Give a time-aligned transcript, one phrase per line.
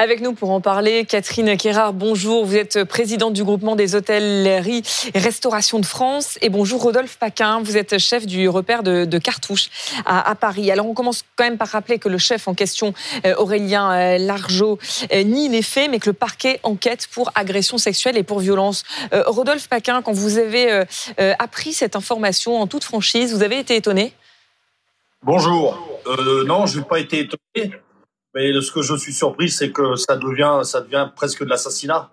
[0.00, 2.46] Avec nous pour en parler, Catherine Kérard, bonjour.
[2.46, 4.82] Vous êtes présidente du groupement des hôtelleries
[5.12, 6.38] et restauration de France.
[6.40, 9.68] Et bonjour Rodolphe Paquin, vous êtes chef du repère de, Cartouche
[10.06, 10.70] à, Paris.
[10.70, 12.94] Alors on commence quand même par rappeler que le chef en question,
[13.26, 14.78] euh, Aurélien euh, Largeau,
[15.12, 18.84] euh, nie les faits, mais que le parquet enquête pour agression sexuelle et pour violence.
[19.12, 20.82] Rodolphe Paquin, quand vous avez
[21.38, 24.14] appris cette information en toute franchise, vous avez été étonné?
[25.22, 25.78] Bonjour.
[26.46, 27.74] non, je n'ai pas été étonné.
[28.34, 32.10] Mais ce que je suis surpris, c'est que ça devient, ça devient presque de l'assassinat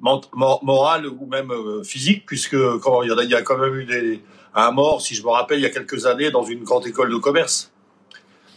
[0.00, 3.74] moral ou même euh, physique, puisque quand il y, a, il y a quand même
[3.74, 4.22] eu des,
[4.54, 7.10] un mort, si je me rappelle, il y a quelques années, dans une grande école
[7.10, 7.72] de commerce.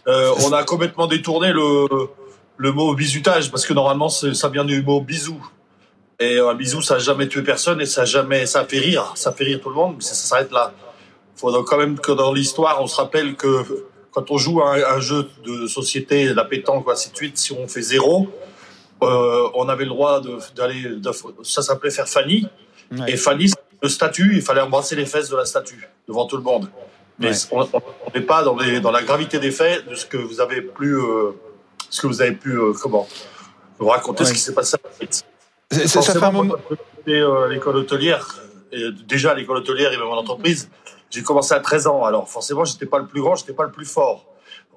[0.08, 1.88] Euh, on a complètement détourné le,
[2.58, 5.40] le mot bizutage, parce que normalement, ça vient du mot bisou.
[6.20, 9.32] Et un bisou, ça n'a jamais tué personne et ça jamais, ça fait rire, ça
[9.32, 10.74] fait rire tout le monde, mais ça, ça s'arrête là.
[11.36, 13.86] Il faudra quand même que dans l'histoire, on se rappelle que
[14.18, 17.68] quand on joue un, un jeu de société, la pétanque, ainsi de suite, si on
[17.68, 18.28] fait zéro,
[19.04, 20.24] euh, on avait le droit
[20.56, 20.98] d'aller,
[21.44, 22.48] ça s'appelait faire Fanny.
[23.08, 26.42] Et Fanny, le statut, il fallait embrasser les fesses de la statue devant tout le
[26.42, 26.68] monde.
[27.20, 27.68] Mais on
[28.16, 30.96] n'est pas dans, les, dans, la gravité des faits de ce que vous avez pu,
[30.96, 31.34] euh,
[31.92, 33.08] ce que vous avez pu, euh, comment,
[33.78, 34.78] vous raconter ce qui s'est passé.
[35.70, 36.56] Ça, ça fait un moment.
[37.06, 38.40] l'école hôtelière,
[38.72, 40.72] et déjà l'école hôtelière et même mon entreprise,
[41.10, 43.72] j'ai commencé à 13 ans, alors forcément, j'étais pas le plus grand, j'étais pas le
[43.72, 44.26] plus fort.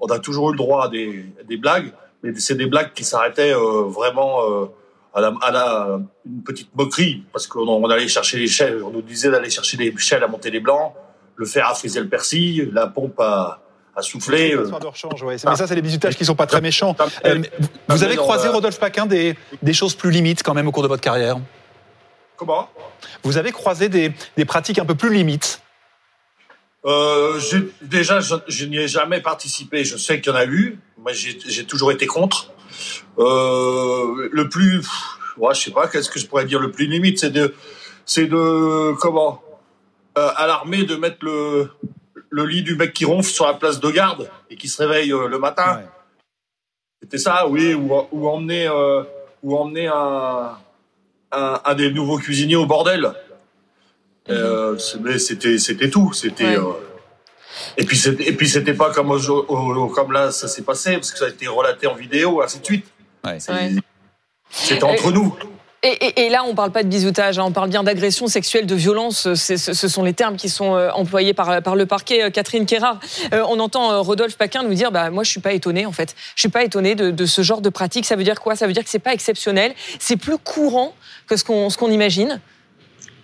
[0.00, 1.92] On a toujours eu le droit à des, des blagues,
[2.23, 4.67] mais c'est des blagues qui s'arrêtaient euh, vraiment euh,
[5.14, 8.91] à, la, à la, une petite moquerie, parce qu'on on allait chercher les chèvres, on
[8.91, 10.95] nous disait d'aller chercher les chèvres à monter les blancs,
[11.36, 13.61] le fer à friser le persil, la pompe à,
[13.97, 14.55] à souffler.
[14.55, 14.64] Euh.
[14.67, 15.36] De ouais.
[15.45, 16.95] Mais ça, c'est les bisutages qui sont pas très méchants.
[17.89, 20.89] vous avez croisé, Rodolphe Paquin, des, des choses plus limites quand même au cours de
[20.89, 21.39] votre carrière?
[22.36, 22.69] Comment?
[23.23, 25.61] Vous avez croisé des, des pratiques un peu plus limites
[26.86, 27.39] euh,
[27.83, 29.84] déjà, je, je n'y ai jamais participé.
[29.84, 30.78] Je sais qu'il y en a eu.
[30.98, 32.53] Moi, j'ai toujours été contre.
[33.19, 34.86] Euh, le plus,
[35.36, 37.55] ouais, je sais pas, qu'est-ce que je pourrais dire le plus limite, c'est de,
[38.07, 39.42] c'est de comment,
[40.17, 41.70] euh, à l'armée de mettre le,
[42.30, 45.13] le lit du mec qui ronfle sur la place de garde et qui se réveille
[45.13, 45.83] euh, le matin.
[47.02, 49.02] C'était ça, oui, ou, ou emmener, euh,
[49.42, 50.57] ou emmener un,
[51.33, 53.13] un, un des nouveaux cuisiniers au bordel.
[54.29, 56.13] Euh, c'était c'était tout.
[56.13, 56.73] C'était euh,
[57.77, 59.19] et puis et puis c'était pas comme
[59.95, 62.64] comme là ça s'est passé parce que ça a été relaté en vidéo ainsi de
[62.64, 62.86] suite.
[64.51, 65.35] C'était entre nous.
[65.83, 68.75] Et, là, on ne parle pas de bisoutage, hein, on parle bien d'agression sexuelle, de
[68.75, 69.33] violence.
[69.33, 72.31] Ce sont les termes qui sont euh, employés par, par le parquet.
[72.31, 73.01] Catherine Kérard,
[73.33, 76.14] on entend Rodolphe Paquin nous dire bah, Moi, je ne suis pas étonné, en fait.
[76.35, 78.05] Je ne suis pas étonné de, ce genre de pratique.
[78.05, 78.57] Ça veut dire quoi?
[78.57, 79.73] Ça veut dire que ce n'est pas exceptionnel.
[79.98, 80.95] C'est plus courant
[81.27, 82.41] que ce qu'on qu'on imagine.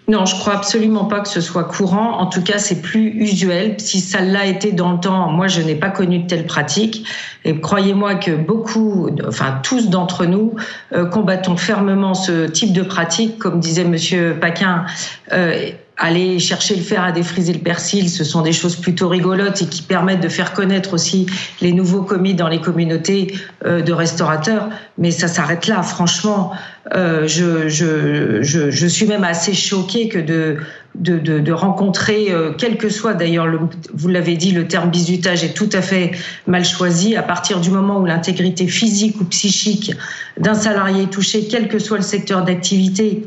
[0.09, 2.19] Non, je crois absolument pas que ce soit courant.
[2.21, 3.75] En tout cas, c'est plus usuel.
[3.79, 7.05] Si ça l'a été dans le temps, moi, je n'ai pas connu de telle pratique.
[7.45, 10.55] Et croyez-moi que beaucoup, enfin tous d'entre nous,
[10.93, 13.39] euh, combattons fermement ce type de pratique.
[13.39, 14.85] Comme disait Monsieur Paquin,
[15.33, 19.63] euh, aller chercher le fer à défriser le persil, ce sont des choses plutôt rigolotes
[19.63, 21.27] et qui permettent de faire connaître aussi
[21.61, 23.35] les nouveaux commis dans les communautés
[23.65, 24.69] euh, de restaurateurs.
[24.99, 26.53] Mais ça s'arrête là, franchement.
[26.95, 30.59] Euh, je, je, je, je, suis même assez choquée que de,
[30.95, 33.49] de, de, de rencontrer, euh, quel que soit d'ailleurs,
[33.93, 36.13] vous l'avez dit, le terme bizutage est tout à fait
[36.47, 37.17] mal choisi.
[37.17, 39.95] À partir du moment où l'intégrité physique ou psychique
[40.39, 43.27] d'un salarié est touchée, quel que soit le secteur d'activité,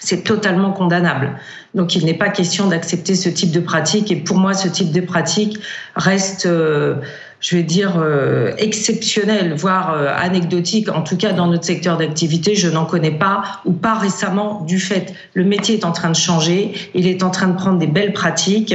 [0.00, 1.38] c'est totalement condamnable.
[1.74, 4.10] Donc il n'est pas question d'accepter ce type de pratique.
[4.10, 5.60] Et pour moi, ce type de pratique
[5.94, 6.96] reste, euh,
[7.40, 10.88] je vais dire, euh, exceptionnel, voire euh, anecdotique.
[10.88, 14.78] En tout cas, dans notre secteur d'activité, je n'en connais pas ou pas récemment du
[14.78, 15.14] fait.
[15.34, 16.72] Le métier est en train de changer.
[16.94, 18.74] Il est en train de prendre des belles pratiques.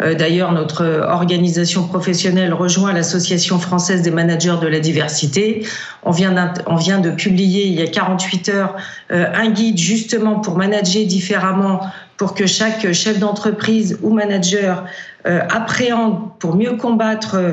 [0.00, 5.64] D'ailleurs, notre organisation professionnelle rejoint l'Association française des managers de la diversité.
[6.02, 8.76] On vient, on vient de publier il y a 48 heures
[9.10, 11.80] un guide justement pour manager différemment
[12.16, 14.84] pour que chaque chef d'entreprise ou manager
[15.26, 17.52] euh, appréhende pour mieux combattre euh,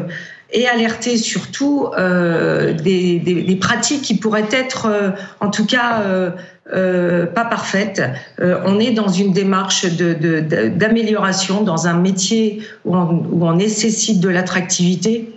[0.51, 6.01] et alerter surtout euh, des, des, des, pratiques qui pourraient être, euh, en tout cas,
[6.01, 8.01] euh, pas parfaites.
[8.39, 14.19] on est dans une démarche d'amélioration, de, dans un métier où on, où on nécessite
[14.19, 15.33] de l'attractivité.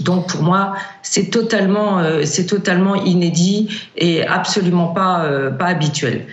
[0.00, 5.28] Donc pour moi, c'est totalement, c'est totalement inédit et absolument pas,
[5.58, 6.26] pas habituel.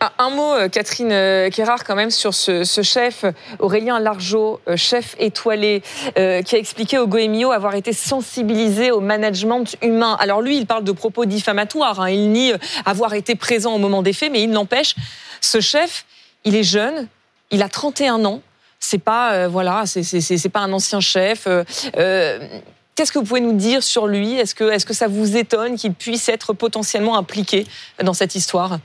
[0.00, 3.24] Ah, un mot, euh, Catherine euh, Kérard, quand même, sur ce, chef,
[3.58, 5.82] Aurélien Largeau, euh, chef étoilé,
[6.14, 10.16] qui a expliqué au Goemio avoir été sensibilisé au management humain.
[10.20, 12.10] Alors lui, il parle de propos diffamatoires, hein.
[12.10, 12.52] il nie
[12.84, 14.94] avoir été présent au moment des faits, mais il n'empêche,
[15.40, 16.06] ce chef,
[16.44, 17.08] il est jeune,
[17.50, 18.40] il a 31 ans,
[18.78, 21.48] c'est pas, voilà, c'est pas un ancien chef
[22.98, 24.34] Qu'est-ce que vous pouvez nous dire sur lui?
[24.34, 27.64] Est-ce que, est -ce que ça vous étonne qu'il puisse être potentiellement impliqué
[28.02, 28.80] dans cette histoire?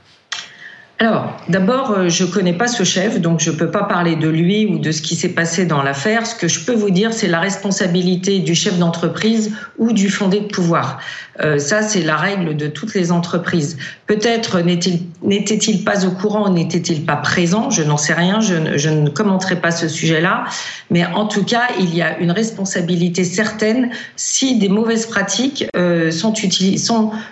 [1.00, 4.14] Alors, d'abord, euh, je ne connais pas ce chef, donc je ne peux pas parler
[4.14, 6.24] de lui ou de ce qui s'est passé dans l'affaire.
[6.24, 10.38] Ce que je peux vous dire, c'est la responsabilité du chef d'entreprise ou du fondé
[10.38, 11.00] de pouvoir.
[11.40, 13.76] Euh, ça, c'est la règle de toutes les entreprises.
[14.06, 18.54] Peut-être n'était-il pas au courant ou n'était-il pas présent, je n'en sais rien, je
[18.88, 20.44] ne, commenterai pas ce sujet-là.
[20.90, 26.12] Mais en tout cas, il y a une responsabilité certaine si des mauvaises pratiques euh,
[26.12, 26.34] sont,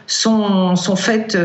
[0.07, 1.39] sont, faites,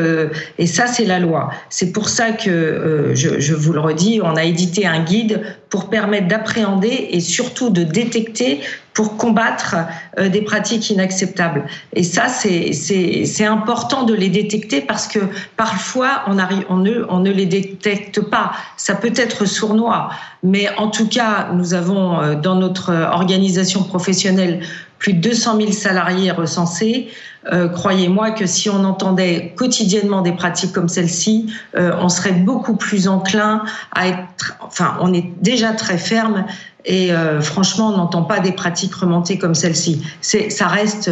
[0.58, 1.52] et ça, c'est la loi.
[1.70, 5.90] C'est pour ça que, euh, je, vous le redis, on a édité un guide pour
[5.90, 8.62] permettre d'appréhender et surtout de détecter
[8.94, 9.76] pour combattre
[10.18, 11.66] euh, des pratiques inacceptables.
[11.94, 15.20] Et ça, c'est important de les détecter parce que
[15.56, 16.36] parfois, on
[16.78, 18.54] ne les détecte pas.
[18.76, 20.10] Ça peut être sournois,
[20.44, 24.62] mais en tout cas, nous avons euh, dans notre organisation professionnelle
[25.00, 27.10] plus de 200 000 salariés recensés.
[27.52, 32.76] Euh, croyez-moi que si on entendait quotidiennement des pratiques comme celle-ci, euh, on serait beaucoup
[32.76, 33.64] plus enclin
[33.94, 34.58] à être.
[34.62, 36.46] Enfin, on est déjà très ferme
[36.86, 40.04] et euh, franchement, on n'entend pas des pratiques remontées comme celle-ci.
[40.22, 41.12] Ça reste,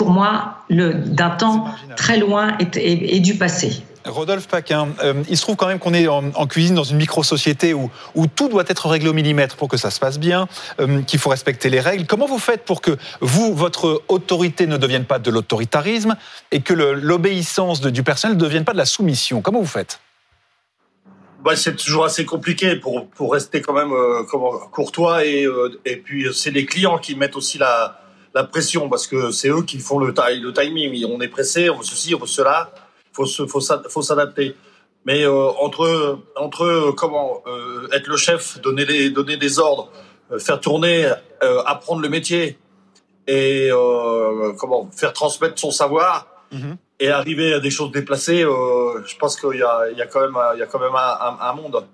[0.00, 3.82] pour moi, d'un temps très loin et, et du passé.
[4.06, 7.74] Rodolphe Paquin, euh, il se trouve quand même qu'on est en, cuisine dans une micro-société
[7.74, 10.48] où, où, tout doit être réglé au millimètre pour que ça se passe bien,
[10.80, 12.06] euh, qu'il faut respecter les règles.
[12.06, 16.16] Comment vous faites pour que vous, votre autorité ne devienne pas de l'autoritarisme
[16.50, 19.42] et que l'obéissance du personnel ne devienne pas de la soumission?
[19.42, 20.00] Comment vous faites?
[21.44, 24.22] Bah, c'est toujours assez compliqué pour, pour rester quand même euh,
[24.72, 25.46] courtois et,
[25.84, 27.99] et puis c'est les clients qui mettent aussi la,
[28.34, 31.04] la pression parce que c'est eux qui font le, le timing.
[31.06, 32.72] On est pressé, on veut ceci, on veut cela
[33.12, 34.56] faut se, faut, faut s'adapter.
[35.06, 39.90] Mais euh, entre entre euh, comment euh, être le chef, donner les donner des ordres,
[40.38, 41.10] faire tourner,
[41.66, 42.58] apprendre le métier
[43.26, 43.70] et
[44.58, 46.76] comment faire transmettre son savoir mhm.
[47.00, 50.20] et arriver à des choses déplacées, je pense qu'il y a il y a quand
[50.20, 51.84] même il y a quand même un, un, monde.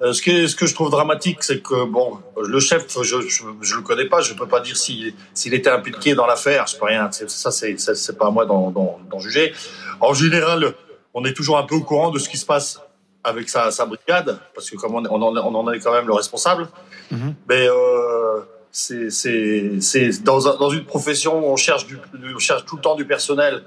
[0.00, 3.76] Ce que ce que je trouve dramatique, c'est que bon, le chef, je, je, je
[3.76, 6.84] le connais pas, je peux pas dire s'il s'il était impliqué dans l'affaire, je peux
[6.84, 7.10] rien.
[7.10, 9.54] Ça c'est c'est pas à moi d'en juger.
[10.00, 10.74] En général,
[11.14, 12.78] on est toujours un peu au courant de ce qui se passe
[13.24, 16.68] avec sa, brigade, parce que comme on, en, est quand même le responsable.
[17.10, 17.34] Mhm.
[17.48, 18.40] Mais euh,
[18.70, 21.98] c'est dans, dans une profession où on cherche, du,
[22.34, 23.64] on cherche tout le temps du personnel,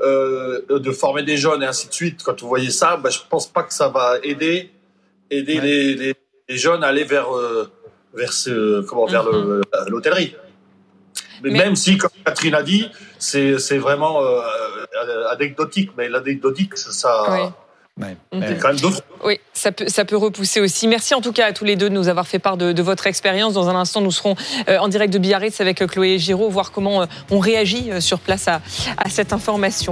[0.00, 2.22] euh, de former des jeunes et ainsi de suite.
[2.22, 4.70] Quand vous voyez ça, ben, je pense pas que ça va aider
[5.32, 5.94] aider les,
[6.48, 7.70] les, jeunes à aller vers euh,
[8.14, 9.62] vers ce, comment vers mhm.
[9.88, 10.36] l'hôtellerie.
[11.42, 12.88] Mais, même si, comme Catherine a dit,
[13.18, 14.40] c'est vraiment euh,
[15.30, 17.24] anecdotique, mais l'anecdotique, ça.
[17.30, 17.48] Oui.
[17.98, 18.58] Mhm.
[18.58, 18.92] Quand même
[19.22, 20.88] oui, ça peut, ça peut repousser aussi.
[20.88, 22.82] Merci en tout cas à tous les deux de nous avoir fait part de, de
[22.82, 23.52] votre expérience.
[23.52, 24.34] Dans un instant, nous serons
[24.68, 28.62] euh, en direct de Biarritz avec Chloé Giraud, voir comment on réagit sur place à,
[28.96, 29.90] à cette information.